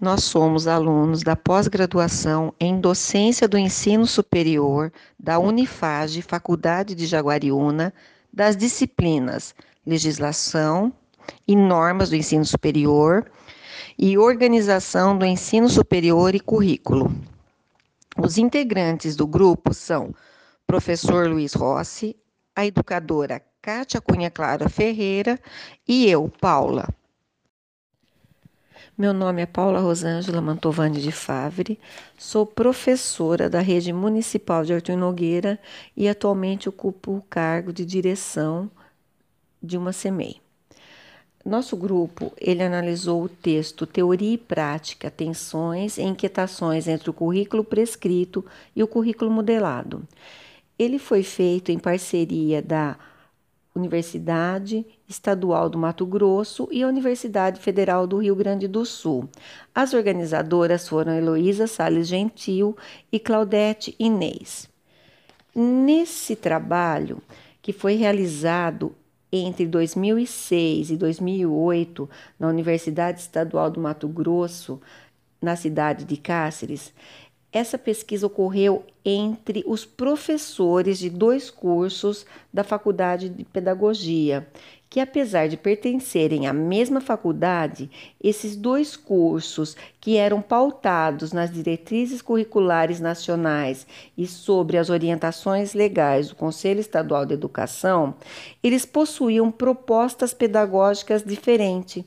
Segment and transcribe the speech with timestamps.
[0.00, 7.92] nós somos alunos da pós-graduação em Docência do Ensino Superior da Unifage, Faculdade de Jaguariúna,
[8.32, 9.54] das disciplinas
[9.86, 10.90] Legislação
[11.46, 13.30] e Normas do Ensino Superior
[13.98, 17.12] e Organização do Ensino Superior e Currículo.
[18.16, 20.14] Os integrantes do grupo são
[20.66, 22.16] professor Luiz Rossi,
[22.56, 25.38] a educadora Kátia Cunha Clara Ferreira
[25.86, 26.88] e eu, Paula.
[29.00, 31.80] Meu nome é Paula Rosângela Mantovani de Favre,
[32.18, 35.58] sou professora da Rede Municipal de Artur Nogueira
[35.96, 38.70] e atualmente ocupo o cargo de direção
[39.62, 40.36] de uma CEMEI.
[41.42, 47.64] Nosso grupo, ele analisou o texto Teoria e Prática, Tensões e Inquietações entre o currículo
[47.64, 48.44] prescrito
[48.76, 50.06] e o currículo modelado.
[50.78, 52.98] Ele foi feito em parceria da
[53.74, 59.28] Universidade Estadual do Mato Grosso e a Universidade Federal do Rio Grande do Sul.
[59.74, 62.76] As organizadoras foram Heloísa Sales Gentil
[63.12, 64.68] e Claudete Inês.
[65.54, 67.22] Nesse trabalho,
[67.62, 68.94] que foi realizado
[69.32, 74.80] entre 2006 e 2008 na Universidade Estadual do Mato Grosso,
[75.40, 76.92] na cidade de Cáceres,
[77.52, 84.46] essa pesquisa ocorreu entre os professores de dois cursos da Faculdade de Pedagogia,
[84.88, 87.90] que apesar de pertencerem à mesma faculdade,
[88.22, 93.86] esses dois cursos, que eram pautados nas diretrizes curriculares nacionais
[94.18, 98.14] e sobre as orientações legais do Conselho Estadual de Educação,
[98.62, 102.04] eles possuíam propostas pedagógicas diferentes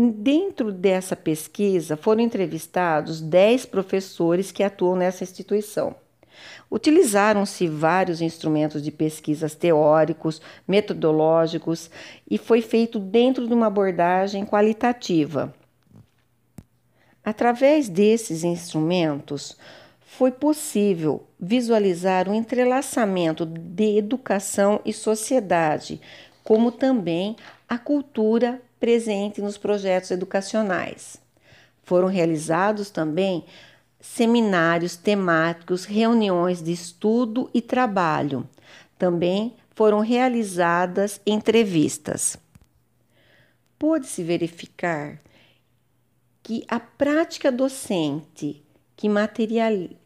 [0.00, 5.92] Dentro dessa pesquisa foram entrevistados 10 professores que atuam nessa instituição.
[6.70, 11.90] Utilizaram-se vários instrumentos de pesquisas teóricos, metodológicos
[12.30, 15.52] e foi feito dentro de uma abordagem qualitativa.
[17.24, 19.56] Através desses instrumentos,
[20.00, 26.00] foi possível visualizar o entrelaçamento de educação e sociedade,
[26.44, 27.34] como também
[27.68, 31.20] a cultura presente nos projetos educacionais.
[31.82, 33.44] Foram realizados também
[34.00, 38.48] seminários temáticos, reuniões de estudo e trabalho.
[38.98, 42.36] Também foram realizadas entrevistas.
[43.78, 45.20] Pôde-se verificar
[46.42, 48.64] que a prática docente
[48.96, 49.06] que,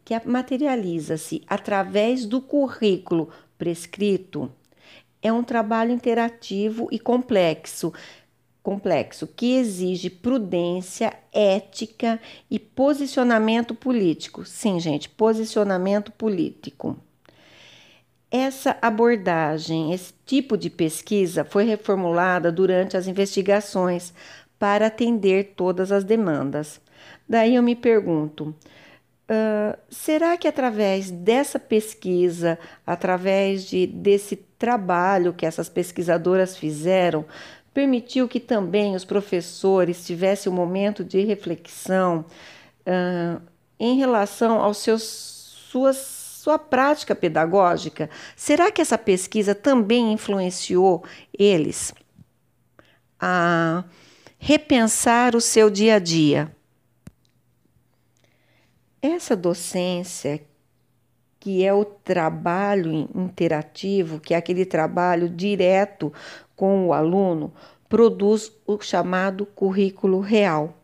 [0.05, 4.53] que materializa-se através do currículo prescrito
[5.23, 7.93] é um trabalho interativo e complexo,
[8.63, 14.45] complexo que exige prudência, ética e posicionamento político.
[14.45, 16.97] Sim, gente, posicionamento político.
[18.31, 24.15] Essa abordagem, esse tipo de pesquisa foi reformulada durante as investigações
[24.59, 26.81] para atender todas as demandas.
[27.29, 28.55] Daí eu me pergunto:
[29.29, 37.27] uh, será que através dessa pesquisa, através de, desse trabalho que essas pesquisadoras fizeram,
[37.73, 42.25] permitiu que também os professores tivessem um momento de reflexão
[42.87, 43.43] uh,
[43.79, 45.03] em relação aos seus
[45.71, 48.11] suas sua prática pedagógica?
[48.35, 51.05] Será que essa pesquisa também influenciou
[51.39, 51.95] eles
[53.21, 53.85] a
[54.39, 56.55] repensar o seu dia a dia?
[59.01, 60.45] Essa docência,
[61.43, 66.13] que é o trabalho interativo, que é aquele trabalho direto
[66.55, 67.53] com o aluno,
[67.89, 70.79] produz o chamado currículo real.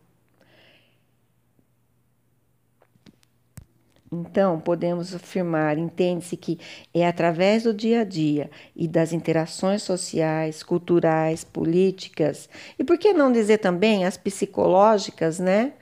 [4.10, 6.58] Então, podemos afirmar, entende-se que
[6.92, 13.12] é através do dia a dia e das interações sociais, culturais, políticas, e por que
[13.12, 15.74] não dizer também as psicológicas, né?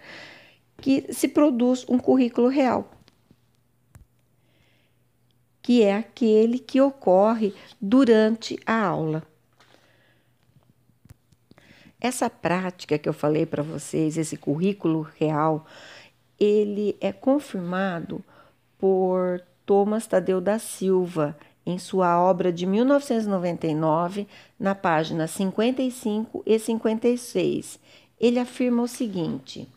[0.82, 2.90] Que se produz um currículo real,
[5.66, 9.24] que é aquele que ocorre durante a aula.
[12.00, 15.66] Essa prática que eu falei para vocês, esse currículo real,
[16.38, 18.24] ele é confirmado
[18.78, 21.36] por Thomas Tadeu da Silva
[21.66, 27.80] em sua obra de 1999, na página 55 e 56.
[28.20, 29.68] Ele afirma o seguinte: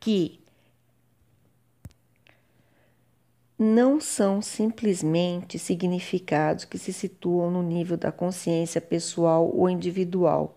[0.00, 0.39] que
[3.62, 10.56] não são simplesmente significados que se situam no nível da consciência pessoal ou individual.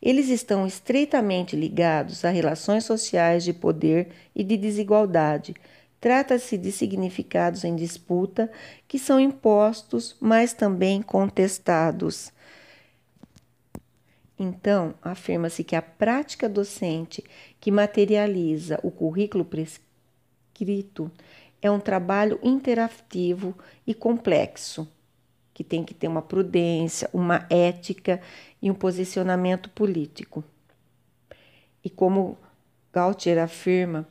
[0.00, 5.54] Eles estão estreitamente ligados a relações sociais de poder e de desigualdade.
[6.00, 8.50] Trata-se de significados em disputa
[8.86, 12.32] que são impostos, mas também contestados.
[14.38, 17.22] Então, afirma-se que a prática docente
[17.60, 21.12] que materializa o currículo prescrito
[21.60, 23.54] é um trabalho interativo
[23.86, 24.88] e complexo,
[25.52, 28.20] que tem que ter uma prudência, uma ética
[28.62, 30.44] e um posicionamento político.
[31.84, 32.38] E como
[32.92, 34.06] Gautier afirma,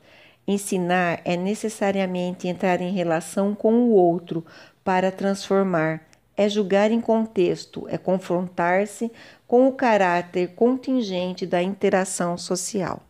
[0.47, 4.45] ensinar é necessariamente entrar em relação com o outro
[4.83, 9.11] para transformar, é julgar em contexto, é confrontar-se
[9.47, 13.01] com o caráter contingente da interação social.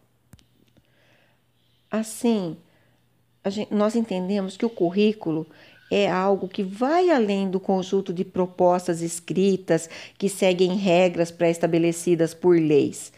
[1.90, 2.58] Assim,
[3.50, 5.48] gente, nós entendemos que o currículo
[5.90, 12.58] é algo que vai além do conjunto de propostas escritas que seguem regras pré-estabelecidas por
[12.60, 13.14] leis.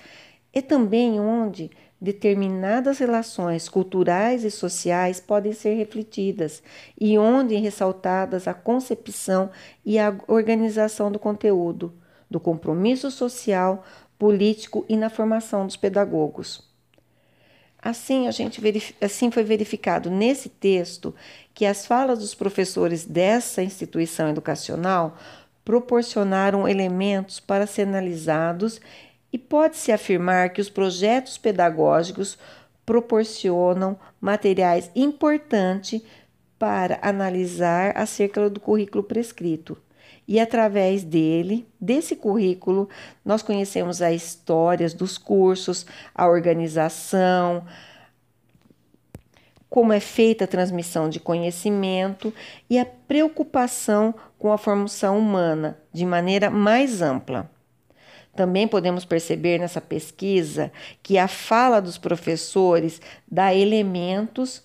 [0.54, 1.72] É também onde
[2.02, 6.64] determinadas relações culturais e sociais podem ser refletidas
[7.00, 9.50] e onde ressaltadas a concepção
[9.86, 11.94] e a organização do conteúdo,
[12.30, 13.84] do compromisso social,
[14.18, 16.69] político e na formação dos pedagogos.
[17.82, 18.62] Assim, a gente
[19.00, 21.16] assim foi verificado nesse texto
[21.54, 25.18] que as falas dos professores dessa instituição educacional
[25.64, 28.82] proporcionaram elementos para ser analisados
[29.32, 32.38] e pode-se afirmar que os projetos pedagógicos
[32.86, 36.02] proporcionam materiais importantes
[36.58, 39.78] para analisar acerca do currículo prescrito.
[40.30, 42.88] E através dele, desse currículo,
[43.26, 47.66] nós conhecemos as histórias dos cursos, a organização,
[49.68, 52.32] como é feita a transmissão de conhecimento
[52.70, 57.50] e a preocupação com a formação humana de maneira mais ampla.
[58.36, 60.72] Também podemos perceber nessa pesquisa
[61.02, 64.64] que a fala dos professores dá elementos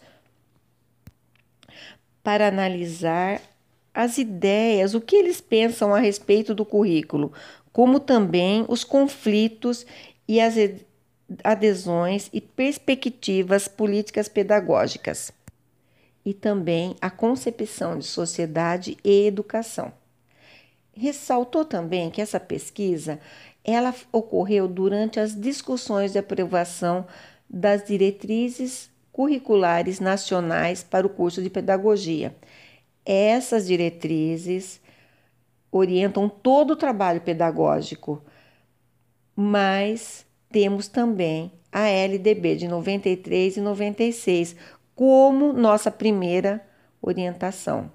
[2.22, 3.40] para analisar
[3.94, 7.32] as ideias, o que eles pensam a respeito do currículo,
[7.72, 9.86] como também os conflitos
[10.26, 10.54] e as
[11.44, 15.32] adesões e perspectivas políticas pedagógicas,
[16.26, 19.92] e também a concepção de sociedade e educação.
[20.92, 23.20] Ressaltou também que essa pesquisa
[23.64, 27.06] ela ocorreu durante as discussões de aprovação
[27.48, 32.34] das diretrizes curriculares nacionais para o curso de pedagogia
[33.04, 34.80] essas diretrizes
[35.70, 38.22] orientam todo o trabalho pedagógico,
[39.34, 44.56] mas temos também a LDB de 93 e 96
[44.94, 46.64] como nossa primeira
[47.02, 47.90] orientação.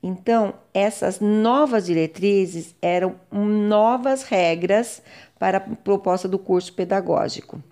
[0.00, 5.02] Então, essas novas diretrizes eram novas regras
[5.38, 7.62] para a proposta do curso pedagógico.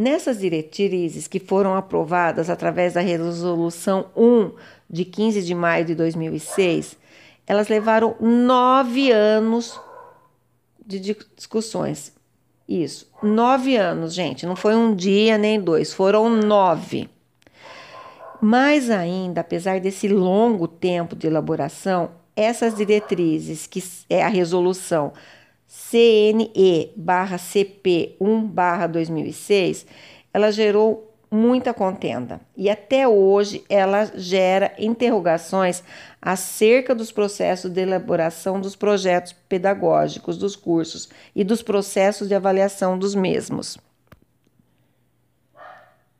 [0.00, 4.52] Nessas diretrizes que foram aprovadas através da Resolução 1
[4.88, 6.96] de 15 de maio de 2006,
[7.46, 9.78] elas levaram nove anos
[10.86, 11.00] de
[11.36, 12.14] discussões.
[12.66, 14.46] Isso, nove anos, gente.
[14.46, 17.06] Não foi um dia nem dois, foram nove.
[18.40, 25.12] Mais ainda, apesar desse longo tempo de elaboração, essas diretrizes, que é a resolução
[25.70, 26.96] CNE/CP
[28.20, 29.86] 1/2006,
[30.34, 35.84] ela gerou muita contenda e até hoje ela gera interrogações
[36.20, 42.98] acerca dos processos de elaboração dos projetos pedagógicos dos cursos e dos processos de avaliação
[42.98, 43.78] dos mesmos.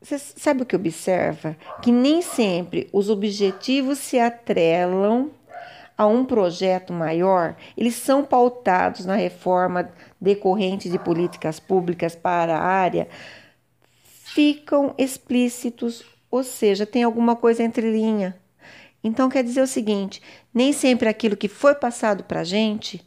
[0.00, 1.56] Você sabe o que observa?
[1.82, 5.32] Que nem sempre os objetivos se atrelam
[6.00, 12.62] a um projeto maior, eles são pautados na reforma decorrente de políticas públicas para a
[12.64, 13.06] área,
[14.02, 18.34] ficam explícitos, ou seja, tem alguma coisa entre linha.
[19.04, 20.22] Então quer dizer o seguinte:
[20.54, 23.06] nem sempre aquilo que foi passado para a gente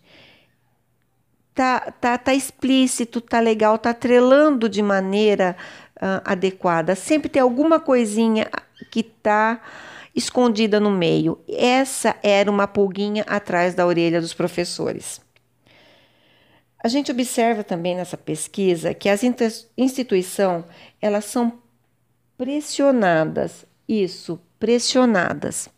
[1.56, 5.56] tá, tá, tá explícito, tá legal, tá trelando de maneira
[5.98, 6.94] uh, adequada.
[6.94, 8.48] Sempre tem alguma coisinha
[8.92, 9.60] que tá
[10.16, 11.40] escondida no meio.
[11.48, 15.22] Essa era uma pulguinha atrás da orelha dos professores.
[16.84, 19.22] A gente observa também nessa pesquisa que as
[19.78, 20.66] instituições
[21.02, 21.60] elas são
[22.38, 25.70] pressionadas, isso, pressionadas.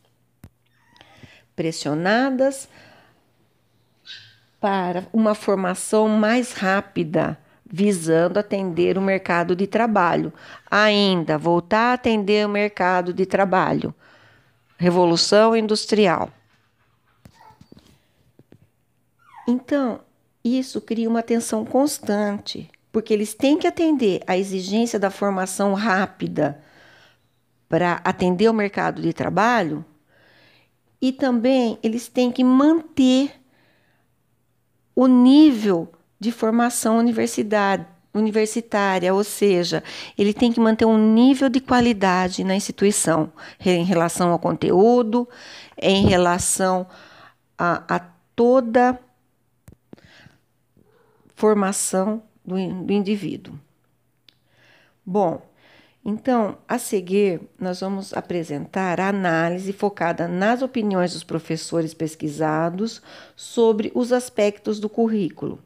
[1.56, 2.68] Pressionadas
[4.60, 10.34] para uma formação mais rápida, visando atender o mercado de trabalho.
[10.72, 13.94] Ainda voltar a atender o mercado de trabalho.
[14.78, 16.30] Revolução Industrial.
[19.48, 20.02] Então,
[20.44, 26.62] isso cria uma tensão constante, porque eles têm que atender à exigência da formação rápida
[27.68, 29.84] para atender o mercado de trabalho
[31.02, 33.40] e também eles têm que manter
[34.96, 39.84] o nível de formação universidade, universitária, ou seja,
[40.18, 43.32] ele tem que manter um nível de qualidade na instituição
[43.64, 45.28] em relação ao conteúdo,
[45.80, 46.88] em relação
[47.58, 48.00] a, a
[48.36, 49.00] toda
[51.36, 53.60] formação do, do indivíduo.
[55.06, 55.42] Bom,
[56.08, 63.02] então, a seguir, nós vamos apresentar a análise focada nas opiniões dos professores pesquisados
[63.36, 65.60] sobre os aspectos do currículo,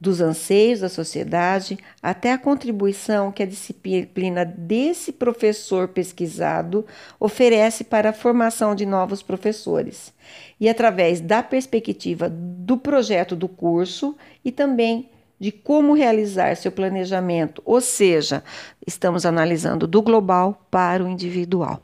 [0.00, 6.86] dos anseios da sociedade até a contribuição que a disciplina desse professor pesquisado
[7.18, 10.14] oferece para a formação de novos professores,
[10.58, 17.62] e através da perspectiva do projeto do curso e também de como realizar seu planejamento,
[17.64, 18.42] ou seja,
[18.86, 21.82] estamos analisando do global para o individual.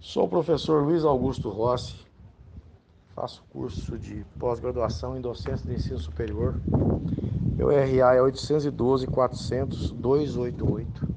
[0.00, 2.05] Sou o professor Luiz Augusto Rossi,
[3.16, 6.54] faço curso de pós-graduação em docência de ensino superior.
[7.56, 11.08] Meu RA é 812 400 288.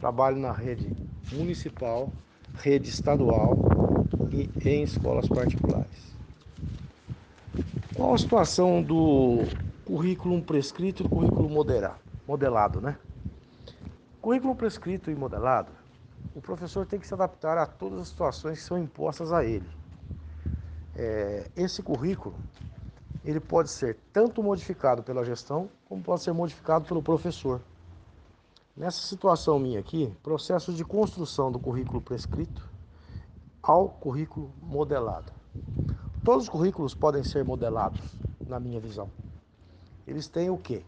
[0.00, 0.92] Trabalho na rede
[1.32, 2.12] municipal,
[2.54, 3.56] rede estadual
[4.32, 6.16] e em escolas particulares.
[7.94, 9.44] Qual a situação do
[9.84, 11.48] currículo prescrito e currículo
[12.26, 12.98] modelado, né?
[14.20, 15.70] Currículo prescrito e modelado,
[16.34, 19.79] o professor tem que se adaptar a todas as situações que são impostas a ele.
[21.02, 22.34] É, esse currículo,
[23.24, 27.58] ele pode ser tanto modificado pela gestão, como pode ser modificado pelo professor.
[28.76, 32.68] Nessa situação minha aqui, processo de construção do currículo prescrito
[33.62, 35.32] ao currículo modelado.
[36.22, 38.02] Todos os currículos podem ser modelados,
[38.46, 39.10] na minha visão.
[40.06, 40.82] Eles têm o quê?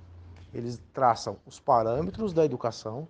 [0.52, 3.08] Eles traçam os parâmetros da educação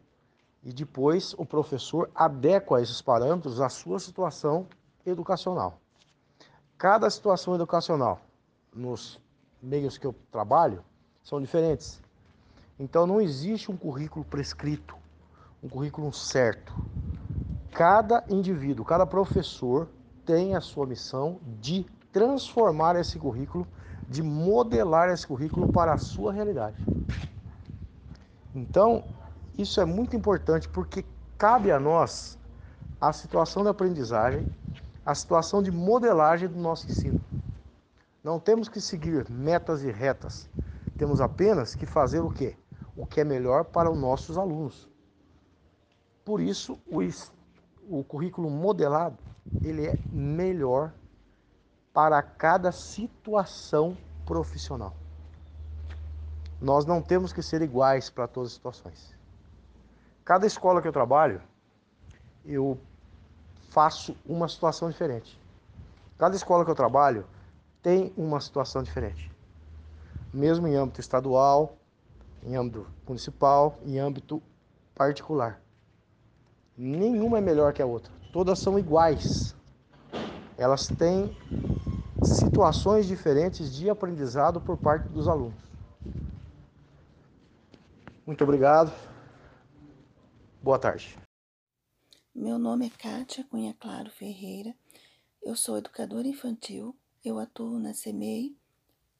[0.62, 4.68] e depois o professor adequa esses parâmetros à sua situação
[5.04, 5.80] educacional.
[6.82, 8.20] Cada situação educacional
[8.74, 9.20] nos
[9.62, 10.82] meios que eu trabalho
[11.22, 12.02] são diferentes.
[12.76, 14.96] Então não existe um currículo prescrito,
[15.62, 16.74] um currículo certo.
[17.70, 19.88] Cada indivíduo, cada professor
[20.26, 23.64] tem a sua missão de transformar esse currículo,
[24.08, 26.84] de modelar esse currículo para a sua realidade.
[28.52, 29.04] Então,
[29.56, 31.04] isso é muito importante porque
[31.38, 32.36] cabe a nós
[33.00, 34.44] a situação de aprendizagem,
[35.04, 37.20] a situação de modelagem do nosso ensino.
[38.22, 40.48] Não temos que seguir metas e retas.
[40.96, 42.56] Temos apenas que fazer o quê?
[42.96, 44.88] O que é melhor para os nossos alunos.
[46.24, 47.00] Por isso, o,
[47.98, 49.18] o currículo modelado,
[49.62, 50.92] ele é melhor
[51.92, 54.94] para cada situação profissional.
[56.60, 59.18] Nós não temos que ser iguais para todas as situações.
[60.24, 61.42] Cada escola que eu trabalho,
[62.44, 62.78] eu
[63.72, 65.40] faço uma situação diferente.
[66.18, 67.26] Cada escola que eu trabalho
[67.82, 69.32] tem uma situação diferente.
[70.32, 71.76] Mesmo em âmbito estadual,
[72.44, 74.42] em âmbito municipal, em âmbito
[74.94, 75.60] particular.
[76.76, 78.12] Nenhuma é melhor que a outra.
[78.32, 79.56] Todas são iguais.
[80.58, 81.36] Elas têm
[82.22, 85.60] situações diferentes de aprendizado por parte dos alunos.
[88.26, 88.92] Muito obrigado.
[90.62, 91.18] Boa tarde.
[92.34, 94.74] Meu nome é Kátia Cunha Claro Ferreira.
[95.42, 96.96] Eu sou educadora infantil.
[97.22, 98.56] Eu atuo na CEMEI,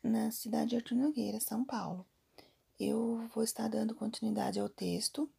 [0.03, 2.07] na cidade de Artur Nogueira, São Paulo.
[2.81, 5.31] Eu vou estar dando continuidade ao texto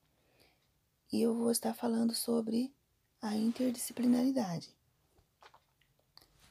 [1.12, 2.72] e eu vou estar falando sobre
[3.20, 4.70] a interdisciplinaridade.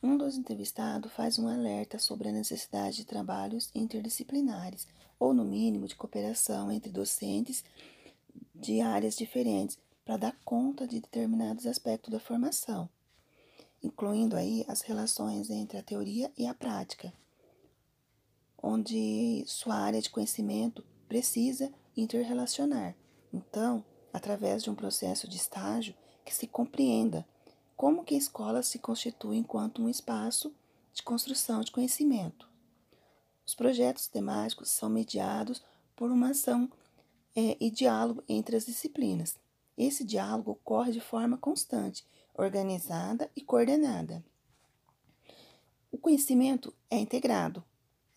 [0.03, 4.89] Um dos entrevistados faz um alerta sobre a necessidade de trabalhos interdisciplinares,
[5.21, 7.65] ou no mínimo de cooperação entre docentes
[8.53, 12.89] de áreas diferentes, para dar conta de determinados aspectos da formação,
[13.83, 17.13] incluindo aí as relações entre a teoria e a prática,
[18.63, 22.95] onde sua área de conhecimento precisa interrelacionar.
[23.33, 25.95] Então, através de um processo de estágio
[26.25, 27.27] que se compreenda
[27.77, 30.55] como que a escola se constitui enquanto um espaço
[30.93, 32.49] de construção de conhecimento.
[33.47, 35.63] Os projetos temáticos são mediados
[35.97, 36.71] por uma ação
[37.35, 39.37] é, e diálogo entre as disciplinas.
[39.77, 44.25] Esse diálogo ocorre de forma constante, organizada e coordenada.
[45.91, 47.65] O conhecimento é integrado,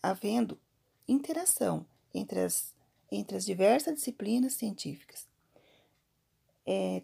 [0.02, 0.58] havendo
[1.06, 2.74] interação entre as,
[3.10, 5.26] entre as diversas disciplinas científicas.
[6.64, 7.02] É,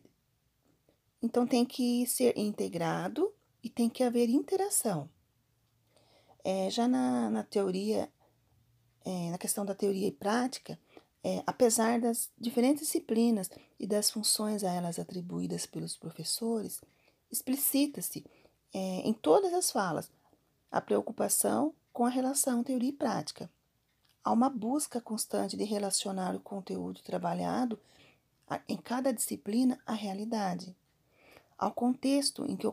[1.22, 3.32] então tem que ser integrado
[3.62, 5.08] e tem que haver interação.
[6.44, 8.10] É, já na, na teoria,
[9.04, 10.78] é, na questão da teoria e prática,
[11.24, 13.48] é, apesar das diferentes disciplinas
[13.78, 16.80] e das funções a elas atribuídas pelos professores,
[17.30, 18.24] explicita-se
[18.74, 20.10] é, em todas as falas
[20.70, 23.48] a preocupação com a relação teoria e prática.
[24.24, 27.78] Há uma busca constante de relacionar o conteúdo trabalhado
[28.68, 30.74] em cada disciplina à realidade,
[31.58, 32.66] ao contexto em que,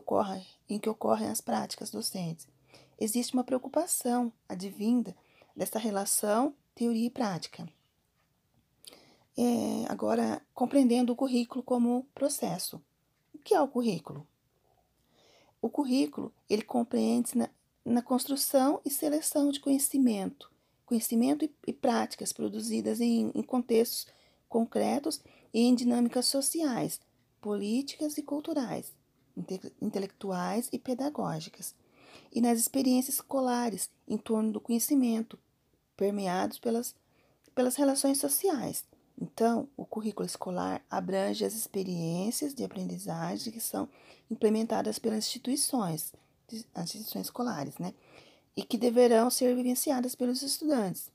[0.68, 2.46] em que ocorrem as práticas docentes.
[2.98, 5.16] Existe uma preocupação advinda
[5.56, 7.68] dessa relação teoria e prática.
[9.42, 12.78] É, agora, compreendendo o currículo como processo.
[13.32, 14.26] O que é o currículo?
[15.62, 17.48] O currículo, ele compreende na,
[17.82, 20.52] na construção e seleção de conhecimento,
[20.84, 24.08] conhecimento e, e práticas produzidas em, em contextos
[24.46, 25.22] concretos
[25.54, 27.00] e em dinâmicas sociais,
[27.40, 28.92] políticas e culturais,
[29.34, 31.74] inte, intelectuais e pedagógicas,
[32.30, 35.38] e nas experiências escolares em torno do conhecimento,
[35.96, 36.94] permeados pelas,
[37.54, 38.84] pelas relações sociais.
[39.20, 43.86] Então, o currículo escolar abrange as experiências de aprendizagem que são
[44.30, 46.14] implementadas pelas instituições,
[46.74, 47.92] as instituições escolares, né?
[48.56, 51.10] E que deverão ser vivenciadas pelos estudantes.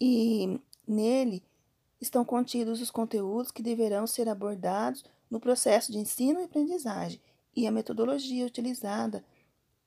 [0.00, 1.42] E nele
[2.00, 7.20] estão contidos os conteúdos que deverão ser abordados no processo de ensino e aprendizagem
[7.54, 9.24] e a metodologia utilizada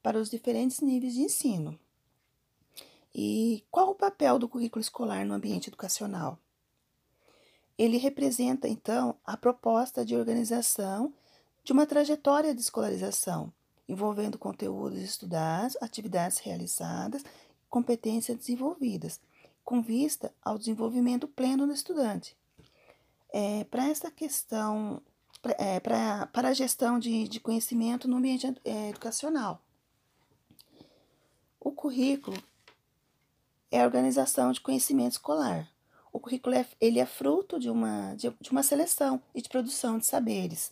[0.02, 1.80] para os diferentes níveis de ensino.
[3.16, 6.38] E qual o papel do currículo escolar no ambiente educacional?
[7.78, 11.14] Ele representa, então, a proposta de organização
[11.64, 13.52] de uma trajetória de escolarização,
[13.88, 17.24] envolvendo conteúdos estudados, atividades realizadas,
[17.70, 19.20] competências desenvolvidas,
[19.64, 22.38] com vista ao desenvolvimento pleno do estudante.
[23.32, 25.02] É, para essa questão,
[25.58, 29.62] é, para a gestão de, de conhecimento no ambiente é, educacional.
[31.60, 32.38] O currículo
[33.72, 35.73] é a organização de conhecimento escolar.
[36.14, 39.98] O currículo é, ele é fruto de uma, de, de uma seleção e de produção
[39.98, 40.72] de saberes.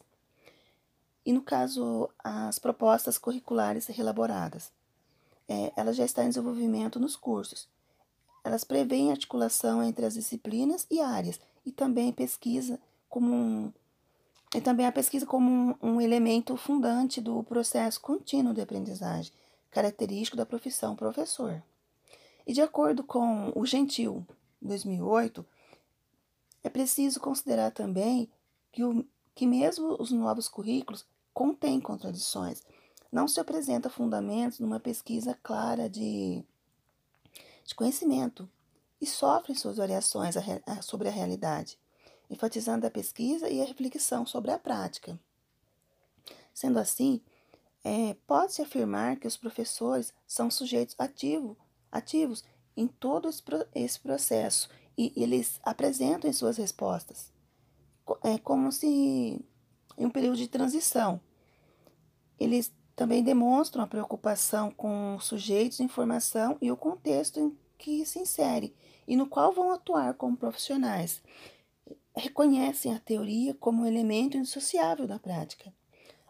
[1.26, 4.72] E no caso, as propostas curriculares reelaboradas,
[5.50, 7.68] é, ela já está em desenvolvimento nos cursos.
[8.44, 13.74] Elas prevêem articulação entre as disciplinas e áreas e também pesquisa como um,
[14.54, 19.32] e também a pesquisa como um, um elemento fundante do processo contínuo de aprendizagem,
[19.72, 21.64] característico da profissão professor.
[22.46, 24.26] E de acordo com o Gentil,
[24.62, 25.46] 2008,
[26.64, 28.30] é preciso considerar também
[28.72, 32.62] que, o, que mesmo os novos currículos contêm contradições.
[33.12, 36.44] Não se apresenta fundamentos numa pesquisa clara de,
[37.66, 38.50] de conhecimento
[39.00, 41.78] e sofrem suas variações a, a, sobre a realidade,
[42.30, 45.20] enfatizando a pesquisa e a reflexão sobre a prática.
[46.54, 47.22] Sendo assim,
[47.84, 51.58] é, pode-se afirmar que os professores são sujeitos ativo,
[51.92, 52.44] ativos
[52.76, 53.30] em todo
[53.76, 57.32] esse processo e eles apresentam em suas respostas.
[58.24, 58.88] É como se
[59.98, 61.20] em um período de transição.
[62.40, 68.20] Eles também demonstram a preocupação com os sujeitos, informação e o contexto em que se
[68.20, 68.76] insere
[69.08, 71.22] e no qual vão atuar como profissionais.
[72.16, 75.74] Reconhecem a teoria como um elemento indissociável da prática.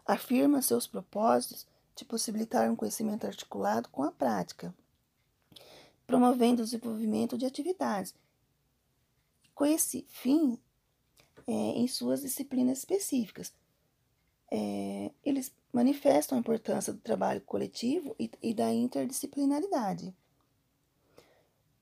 [0.06, 4.74] Afirma seus propósitos de possibilitar um conhecimento articulado com a prática
[6.12, 8.14] promovendo o desenvolvimento de atividades.
[9.54, 10.58] Com esse fim,
[11.46, 13.50] é, em suas disciplinas específicas,
[14.50, 20.14] é, eles manifestam a importância do trabalho coletivo e, e da interdisciplinaridade.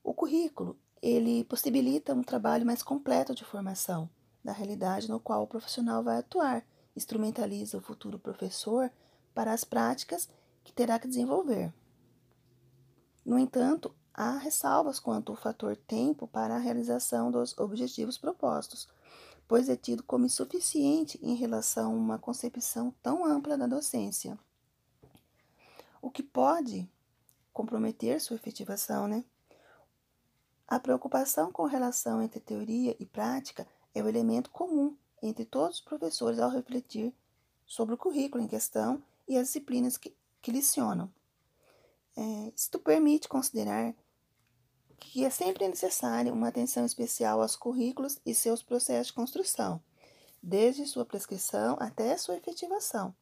[0.01, 4.09] O currículo ele possibilita um trabalho mais completo de formação
[4.41, 6.65] da realidade no qual o profissional vai atuar,
[6.95, 8.89] instrumentaliza o futuro professor
[9.33, 10.29] para as práticas
[10.63, 11.73] que terá que desenvolver.
[13.25, 18.89] No entanto, Há ressalvas quanto ao fator tempo para a realização dos objetivos propostos,
[19.47, 24.37] pois é tido como insuficiente em relação a uma concepção tão ampla da docência,
[26.01, 26.89] o que pode
[27.53, 29.23] comprometer sua efetivação, né?
[30.67, 35.81] A preocupação com relação entre teoria e prática é o elemento comum entre todos os
[35.81, 37.13] professores ao refletir
[37.65, 41.11] sobre o currículo em questão e as disciplinas que, que licionam.
[42.15, 43.93] É, isto permite considerar
[45.01, 49.81] que é sempre necessária uma atenção especial aos currículos e seus processos de construção,
[50.41, 53.13] desde sua prescrição até sua efetivação,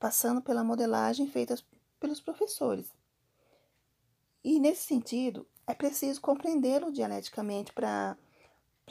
[0.00, 1.54] passando pela modelagem feita
[2.00, 2.90] pelos professores.
[4.42, 8.16] E, nesse sentido, é preciso compreendê-lo dialeticamente para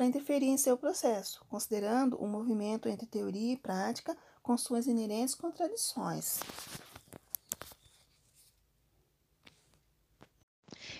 [0.02, 5.34] interferir em seu processo, considerando o um movimento entre teoria e prática com suas inerentes
[5.34, 6.40] contradições.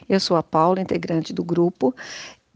[0.08, 1.96] Eu sou a Paula, integrante do grupo,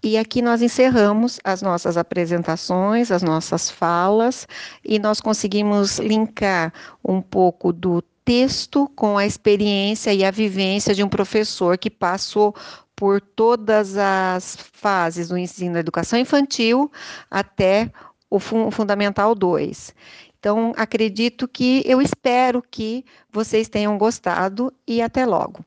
[0.01, 4.47] e aqui nós encerramos as nossas apresentações, as nossas falas,
[4.83, 6.73] e nós conseguimos linkar
[7.03, 12.55] um pouco do texto com a experiência e a vivência de um professor que passou
[12.95, 16.91] por todas as fases do ensino da educação infantil
[17.29, 17.91] até
[18.29, 19.93] o Fundamental 2.
[20.39, 25.65] Então, acredito que, eu espero que vocês tenham gostado e até logo.